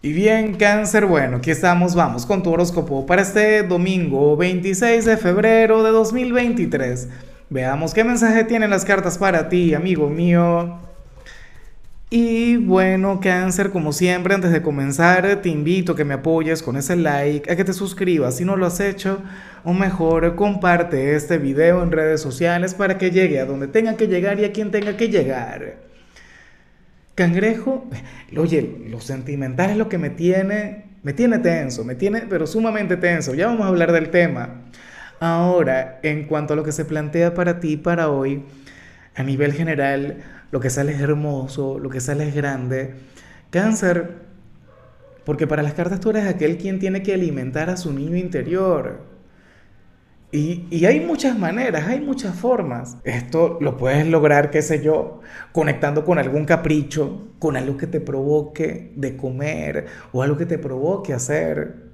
[0.00, 5.16] Y bien, cáncer, bueno, aquí estamos, vamos con tu horóscopo para este domingo 26 de
[5.16, 7.08] febrero de 2023.
[7.50, 10.78] Veamos qué mensaje tienen las cartas para ti, amigo mío.
[12.10, 16.76] Y bueno, cáncer, como siempre, antes de comenzar, te invito a que me apoyes con
[16.76, 19.20] ese like, a que te suscribas si no lo has hecho,
[19.64, 24.06] o mejor, comparte este video en redes sociales para que llegue a donde tenga que
[24.06, 25.87] llegar y a quien tenga que llegar.
[27.18, 27.84] Cangrejo,
[28.36, 32.96] oye, lo sentimental es lo que me tiene, me tiene tenso, me tiene, pero sumamente
[32.96, 33.34] tenso.
[33.34, 34.66] Ya vamos a hablar del tema.
[35.18, 38.44] Ahora, en cuanto a lo que se plantea para ti, para hoy,
[39.16, 40.18] a nivel general,
[40.52, 42.94] lo que sale es hermoso, lo que sale es grande.
[43.50, 44.12] Cáncer,
[45.24, 49.07] porque para las cartas tú eres aquel quien tiene que alimentar a su niño interior.
[50.30, 52.98] Y, hay muchas maneras, hay muchas formas.
[53.04, 55.20] Esto lo puedes lograr, qué sé yo,
[55.52, 60.58] conectando con algún capricho, con algo que te provoque de comer o algo que te
[60.58, 61.88] provoque hacer.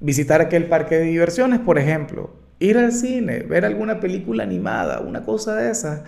[0.00, 2.30] Visitar aquel parque de diversiones, por ejemplo.
[2.58, 6.02] Ir al cine, ver alguna película animada, una cosa de esas.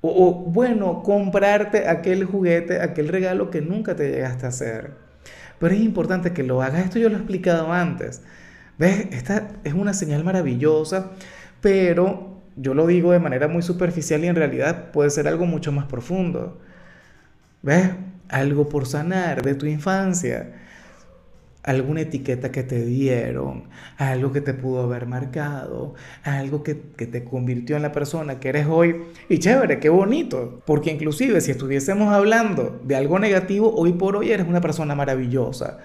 [0.00, 4.92] O, o bueno, comprarte aquel juguete, aquel regalo que nunca te llegaste a hacer.
[5.58, 6.84] Pero es importante que lo hagas.
[6.84, 8.22] Esto yo lo he explicado antes.
[8.78, 9.08] ¿Ves?
[9.10, 11.10] Esta es una señal maravillosa,
[11.60, 15.72] pero yo lo digo de manera muy superficial y en realidad puede ser algo mucho
[15.72, 16.60] más profundo.
[17.62, 17.90] ¿Ves?
[18.28, 20.54] Algo por sanar de tu infancia.
[21.64, 23.64] Alguna etiqueta que te dieron,
[23.98, 28.48] algo que te pudo haber marcado, algo que, que te convirtió en la persona que
[28.48, 29.02] eres hoy.
[29.28, 34.30] Y chévere, qué bonito, porque inclusive si estuviésemos hablando de algo negativo, hoy por hoy
[34.30, 35.78] eres una persona maravillosa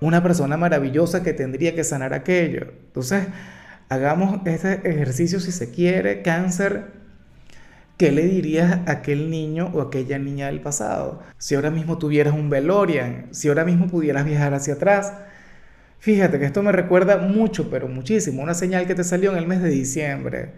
[0.00, 2.72] una persona maravillosa que tendría que sanar aquello.
[2.86, 3.26] Entonces,
[3.88, 6.98] hagamos este ejercicio si se quiere, cáncer.
[7.96, 11.22] ¿Qué le dirías a aquel niño o aquella niña del pasado?
[11.36, 15.12] Si ahora mismo tuvieras un Velorian, si ahora mismo pudieras viajar hacia atrás.
[15.98, 19.46] Fíjate que esto me recuerda mucho, pero muchísimo, una señal que te salió en el
[19.46, 20.52] mes de diciembre.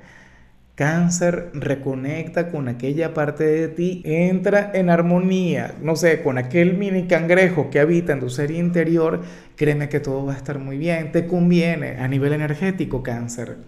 [0.74, 7.06] Cáncer reconecta con aquella parte de ti, entra en armonía, no sé, con aquel mini
[7.06, 9.20] cangrejo que habita en tu ser interior,
[9.54, 13.58] créeme que todo va a estar muy bien, te conviene a nivel energético, cáncer.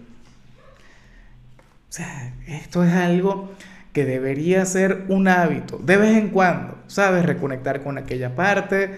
[1.89, 3.51] O sea, esto es algo
[3.93, 7.23] que debería ser un hábito, de vez en cuando, ¿sabes?
[7.23, 8.97] Reconectar con aquella parte,